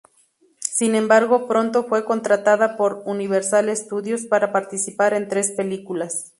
Sin 0.71 0.95
embargo, 0.95 1.47
pronto 1.47 1.83
fue 1.83 2.05
contratada 2.05 2.75
por 2.75 3.03
Universal 3.05 3.69
Studios 3.77 4.23
para 4.25 4.51
participar 4.51 5.13
en 5.13 5.27
tres 5.27 5.51
películas. 5.51 6.25